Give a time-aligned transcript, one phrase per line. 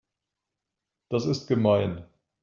[1.09, 2.07] Das ist gemein.